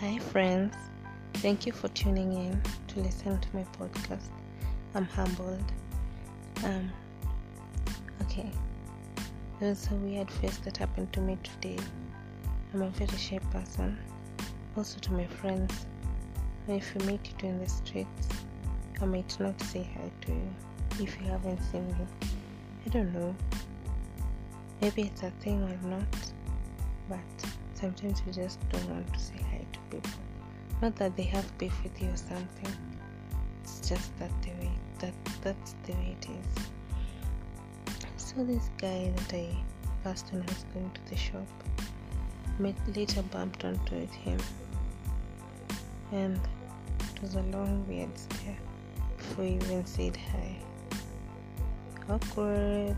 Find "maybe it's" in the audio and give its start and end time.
24.80-25.24